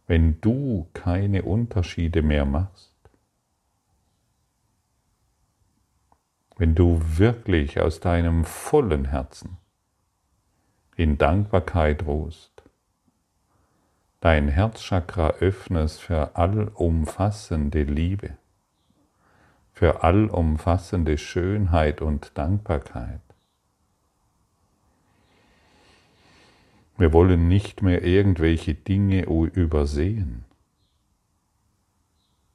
wenn 0.06 0.40
du 0.40 0.88
keine 0.92 1.42
Unterschiede 1.42 2.22
mehr 2.22 2.44
machst, 2.44 2.91
wenn 6.58 6.74
du 6.74 7.00
wirklich 7.18 7.80
aus 7.80 8.00
deinem 8.00 8.44
vollen 8.44 9.06
Herzen 9.06 9.56
in 10.96 11.18
Dankbarkeit 11.18 12.04
ruhst, 12.04 12.62
dein 14.20 14.48
Herzchakra 14.48 15.30
öffnest 15.40 16.00
für 16.00 16.36
allumfassende 16.36 17.82
Liebe, 17.82 18.36
für 19.72 20.04
allumfassende 20.04 21.18
Schönheit 21.18 22.02
und 22.02 22.36
Dankbarkeit. 22.38 23.20
Wir 26.98 27.12
wollen 27.12 27.48
nicht 27.48 27.82
mehr 27.82 28.04
irgendwelche 28.04 28.74
Dinge 28.74 29.24
übersehen. 29.24 30.44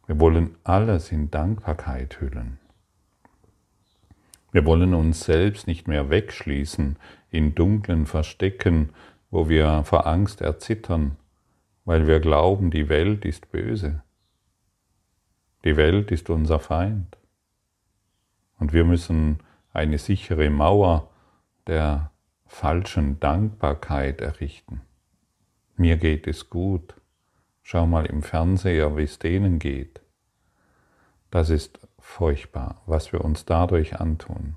Wir 0.05 0.19
wollen 0.21 0.55
alles 0.63 1.12
in 1.12 1.29
Dankbarkeit 1.31 2.21
hüllen. 2.21 2.60
Wir 4.58 4.65
wollen 4.65 4.96
uns 4.96 5.24
selbst 5.24 5.67
nicht 5.67 5.88
mehr 5.88 6.10
wegschließen 6.10 6.98
in 7.30 7.54
dunklen 7.54 8.08
Verstecken, 8.08 8.89
wo 9.30 9.50
wir 9.50 9.84
vor 9.84 10.08
Angst 10.08 10.41
erzittern, 10.41 11.15
weil 11.86 12.08
wir 12.08 12.20
glauben, 12.20 12.72
die 12.72 12.89
Welt 12.89 13.24
ist 13.24 13.52
böse. 13.52 14.02
Die 15.63 15.78
Welt 15.78 16.10
ist 16.10 16.32
unser 16.32 16.60
Feind. 16.60 17.20
Und 18.58 18.74
wir 18.74 18.84
müssen 18.84 19.41
eine 19.74 20.00
sichere 20.00 20.50
Mauer 20.50 21.12
der 21.67 22.10
falschen 22.48 23.20
Dankbarkeit 23.20 24.22
errichten. 24.22 24.82
Mir 25.76 25.98
geht 25.98 26.26
es 26.26 26.50
gut. 26.50 26.96
Schau 27.62 27.86
mal 27.86 28.08
im 28.08 28.24
Fernseher, 28.24 28.98
wie 28.98 29.04
es 29.04 29.20
denen 29.20 29.60
geht. 29.60 30.02
Das 31.30 31.52
ist 31.52 31.87
furchtbar, 32.08 32.82
was 32.88 33.12
wir 33.12 33.24
uns 33.24 33.46
dadurch 33.46 34.00
antun. 34.00 34.56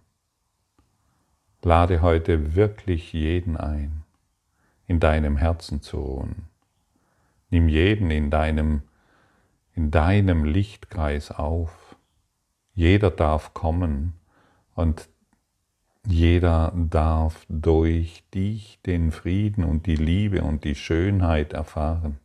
Lade 1.62 2.00
heute 2.00 2.54
wirklich 2.54 3.12
jeden 3.12 3.56
ein, 3.56 4.04
in 4.86 5.00
deinem 5.00 5.36
Herzen 5.36 5.82
zu 5.82 5.98
ruhen. 5.98 6.48
Nimm 7.50 7.68
jeden 7.68 8.10
in 8.10 8.30
deinem, 8.30 8.82
in 9.74 9.90
deinem 9.90 10.44
Lichtkreis 10.44 11.32
auf. 11.32 11.96
Jeder 12.72 13.10
darf 13.10 13.52
kommen 13.52 14.14
und 14.74 15.10
jeder 16.06 16.72
darf 16.74 17.44
durch 17.50 18.24
dich 18.32 18.80
den 18.86 19.10
Frieden 19.10 19.64
und 19.64 19.86
die 19.86 19.96
Liebe 19.96 20.42
und 20.42 20.64
die 20.64 20.76
Schönheit 20.76 21.52
erfahren. 21.52 22.20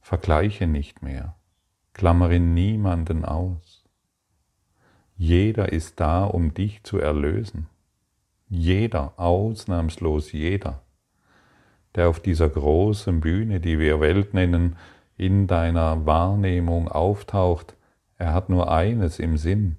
Vergleiche 0.00 0.66
nicht 0.66 1.02
mehr. 1.02 1.34
Klammere 1.92 2.40
niemanden 2.40 3.24
aus. 3.24 3.84
Jeder 5.16 5.72
ist 5.72 6.00
da, 6.00 6.24
um 6.24 6.54
dich 6.54 6.82
zu 6.82 6.98
erlösen. 6.98 7.66
Jeder, 8.48 9.12
ausnahmslos 9.16 10.32
jeder, 10.32 10.82
der 11.94 12.08
auf 12.08 12.20
dieser 12.20 12.48
großen 12.48 13.20
Bühne, 13.20 13.60
die 13.60 13.78
wir 13.78 14.00
Welt 14.00 14.34
nennen, 14.34 14.76
in 15.16 15.46
deiner 15.46 16.06
Wahrnehmung 16.06 16.88
auftaucht, 16.88 17.76
er 18.16 18.32
hat 18.32 18.48
nur 18.48 18.72
eines 18.72 19.18
im 19.18 19.36
Sinn, 19.36 19.76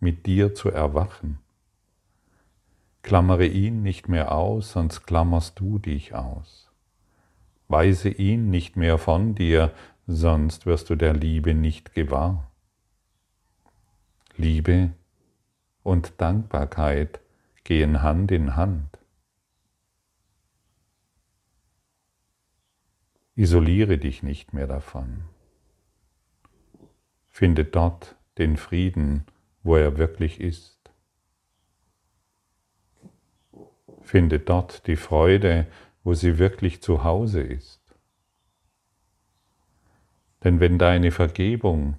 mit 0.00 0.26
dir 0.26 0.54
zu 0.54 0.70
erwachen. 0.70 1.38
Klammere 3.02 3.46
ihn 3.46 3.82
nicht 3.82 4.08
mehr 4.08 4.32
aus, 4.32 4.72
sonst 4.72 5.06
klammerst 5.06 5.58
du 5.58 5.78
dich 5.78 6.14
aus. 6.14 6.70
Weise 7.68 8.08
ihn 8.08 8.50
nicht 8.50 8.76
mehr 8.76 8.98
von 8.98 9.34
dir, 9.34 9.72
sonst 10.14 10.66
wirst 10.66 10.90
du 10.90 10.96
der 10.96 11.14
Liebe 11.14 11.54
nicht 11.54 11.94
gewahr. 11.94 12.50
Liebe 14.36 14.92
und 15.82 16.20
Dankbarkeit 16.20 17.20
gehen 17.64 18.02
Hand 18.02 18.30
in 18.30 18.56
Hand. 18.56 18.98
Isoliere 23.34 23.98
dich 23.98 24.22
nicht 24.22 24.52
mehr 24.52 24.66
davon. 24.66 25.24
Finde 27.28 27.64
dort 27.64 28.16
den 28.38 28.56
Frieden, 28.56 29.24
wo 29.62 29.76
er 29.76 29.96
wirklich 29.96 30.40
ist. 30.40 30.78
Finde 34.02 34.38
dort 34.38 34.86
die 34.86 34.96
Freude, 34.96 35.66
wo 36.04 36.14
sie 36.14 36.38
wirklich 36.38 36.82
zu 36.82 37.04
Hause 37.04 37.40
ist. 37.40 37.81
Denn 40.44 40.60
wenn 40.60 40.78
deine 40.78 41.10
Vergebung 41.10 41.96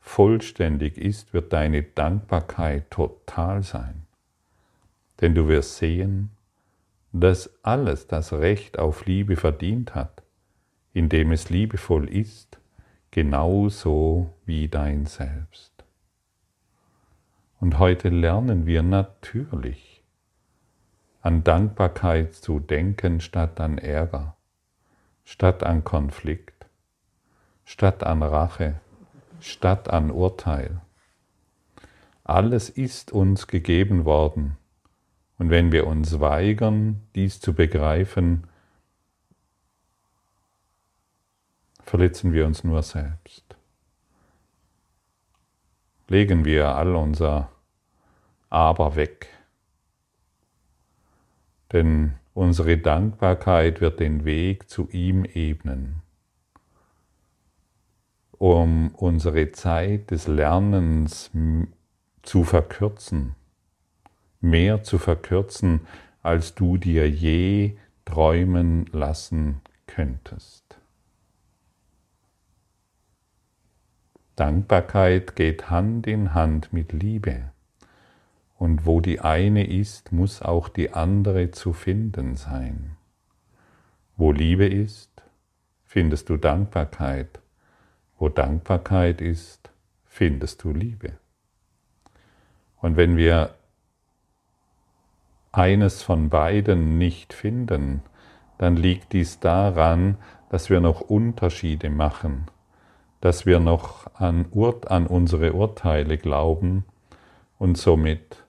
vollständig 0.00 0.96
ist, 0.96 1.34
wird 1.34 1.52
deine 1.52 1.82
Dankbarkeit 1.82 2.90
total 2.90 3.62
sein. 3.62 4.06
Denn 5.20 5.34
du 5.34 5.48
wirst 5.48 5.76
sehen, 5.76 6.30
dass 7.12 7.50
alles 7.62 8.06
das 8.06 8.32
Recht 8.32 8.78
auf 8.78 9.06
Liebe 9.06 9.36
verdient 9.36 9.94
hat, 9.94 10.22
indem 10.92 11.32
es 11.32 11.50
liebevoll 11.50 12.08
ist, 12.08 12.58
genauso 13.10 14.34
wie 14.44 14.68
dein 14.68 15.06
Selbst. 15.06 15.72
Und 17.60 17.78
heute 17.78 18.08
lernen 18.08 18.66
wir 18.66 18.82
natürlich 18.82 20.02
an 21.22 21.42
Dankbarkeit 21.42 22.34
zu 22.34 22.60
denken 22.60 23.20
statt 23.20 23.60
an 23.60 23.78
Ärger, 23.78 24.36
statt 25.24 25.64
an 25.64 25.82
Konflikt, 25.82 26.57
statt 27.68 28.02
an 28.02 28.22
Rache, 28.22 28.80
statt 29.40 29.90
an 29.90 30.10
Urteil. 30.10 30.80
Alles 32.24 32.70
ist 32.70 33.12
uns 33.12 33.46
gegeben 33.46 34.06
worden, 34.06 34.56
und 35.36 35.50
wenn 35.50 35.70
wir 35.70 35.86
uns 35.86 36.18
weigern, 36.18 37.02
dies 37.14 37.40
zu 37.40 37.52
begreifen, 37.52 38.46
verletzen 41.82 42.32
wir 42.32 42.46
uns 42.46 42.64
nur 42.64 42.82
selbst. 42.82 43.44
Legen 46.08 46.46
wir 46.46 46.74
all 46.74 46.96
unser 46.96 47.50
Aber 48.48 48.96
weg, 48.96 49.28
denn 51.72 52.14
unsere 52.32 52.78
Dankbarkeit 52.78 53.82
wird 53.82 54.00
den 54.00 54.24
Weg 54.24 54.70
zu 54.70 54.88
ihm 54.88 55.26
ebnen 55.26 56.02
um 58.38 58.94
unsere 58.94 59.52
Zeit 59.52 60.10
des 60.10 60.26
Lernens 60.28 61.30
zu 62.22 62.44
verkürzen, 62.44 63.34
mehr 64.40 64.82
zu 64.82 64.98
verkürzen, 64.98 65.80
als 66.22 66.54
du 66.54 66.76
dir 66.76 67.08
je 67.10 67.76
träumen 68.04 68.86
lassen 68.92 69.60
könntest. 69.86 70.78
Dankbarkeit 74.36 75.34
geht 75.34 75.68
Hand 75.68 76.06
in 76.06 76.32
Hand 76.32 76.72
mit 76.72 76.92
Liebe. 76.92 77.50
Und 78.56 78.86
wo 78.86 79.00
die 79.00 79.20
eine 79.20 79.66
ist, 79.66 80.12
muss 80.12 80.42
auch 80.42 80.68
die 80.68 80.92
andere 80.92 81.50
zu 81.50 81.72
finden 81.72 82.36
sein. 82.36 82.96
Wo 84.16 84.30
Liebe 84.30 84.66
ist, 84.66 85.10
findest 85.84 86.28
du 86.28 86.36
Dankbarkeit. 86.36 87.40
Wo 88.18 88.28
Dankbarkeit 88.28 89.20
ist, 89.20 89.70
findest 90.04 90.64
du 90.64 90.72
Liebe. 90.72 91.12
Und 92.80 92.96
wenn 92.96 93.16
wir 93.16 93.54
eines 95.52 96.02
von 96.02 96.28
beiden 96.28 96.98
nicht 96.98 97.32
finden, 97.32 98.02
dann 98.58 98.74
liegt 98.76 99.12
dies 99.12 99.38
daran, 99.38 100.18
dass 100.50 100.68
wir 100.68 100.80
noch 100.80 101.00
Unterschiede 101.00 101.90
machen, 101.90 102.46
dass 103.20 103.46
wir 103.46 103.60
noch 103.60 104.12
an, 104.14 104.46
Ur 104.50 104.80
an 104.90 105.06
unsere 105.06 105.52
Urteile 105.52 106.18
glauben 106.18 106.84
und 107.58 107.78
somit 107.78 108.44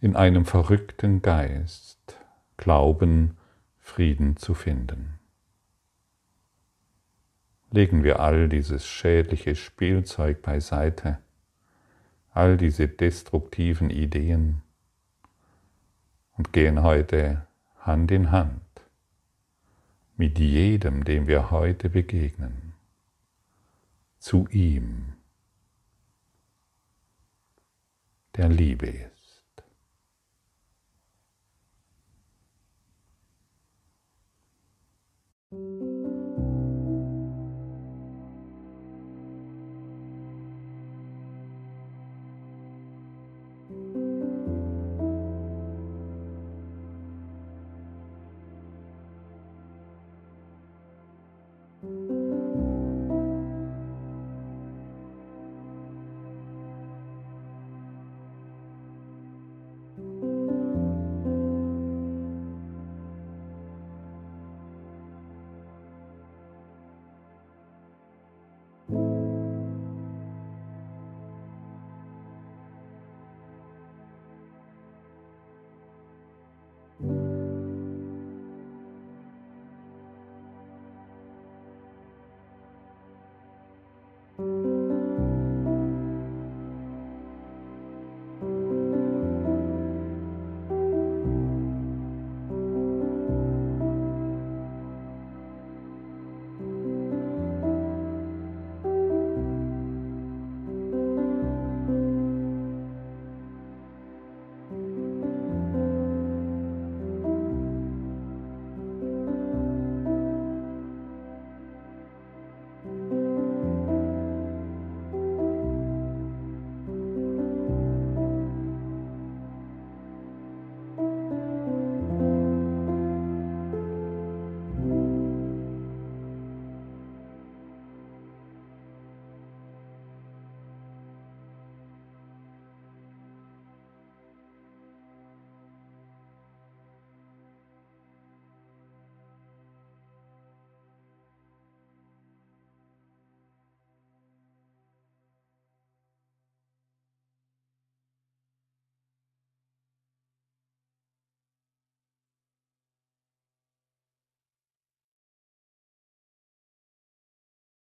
in 0.00 0.16
einem 0.16 0.44
verrückten 0.44 1.22
Geist 1.22 2.16
glauben, 2.56 3.36
Frieden 3.78 4.36
zu 4.36 4.54
finden 4.54 5.15
Legen 7.76 8.04
wir 8.04 8.20
all 8.20 8.48
dieses 8.48 8.86
schädliche 8.86 9.54
Spielzeug 9.54 10.40
beiseite, 10.40 11.18
all 12.30 12.56
diese 12.56 12.88
destruktiven 12.88 13.90
Ideen. 13.90 14.62
Und 16.38 16.54
gehen 16.54 16.82
heute 16.82 17.46
Hand 17.80 18.10
in 18.12 18.30
Hand 18.30 18.62
mit 20.16 20.38
jedem, 20.38 21.04
dem 21.04 21.26
wir 21.26 21.50
heute 21.50 21.90
begegnen, 21.90 22.72
zu 24.20 24.48
ihm, 24.48 25.12
der 28.36 28.48
Liebe 28.48 28.86
ist. 28.86 29.12